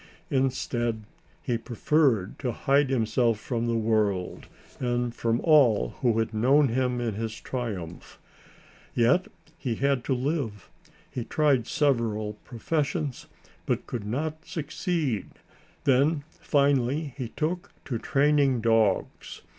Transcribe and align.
Instead 0.31 1.03
he 1.43 1.59
preferred 1.59 2.39
to 2.39 2.51
hide 2.51 2.89
himself 2.89 3.39
from 3.39 3.67
the 3.67 3.77
world 3.77 4.47
and 4.79 5.13
from 5.13 5.39
all 5.43 5.89
who 6.01 6.17
had 6.17 6.33
known 6.33 6.69
him 6.69 6.99
in 6.99 7.13
his 7.13 7.39
triumph. 7.39 8.17
Yet 8.95 9.27
he 9.59 9.75
had 9.75 10.03
to 10.05 10.15
live. 10.15 10.71
He 11.07 11.23
tried 11.23 11.67
several 11.67 12.33
professions, 12.45 13.27
but 13.67 13.85
could 13.85 14.07
not 14.07 14.43
succeed, 14.43 15.29
then 15.83 16.23
finally 16.29 17.13
he 17.15 17.27
took 17.29 17.71
to 17.85 17.99
training 17.99 18.61
dogs. 18.61 19.43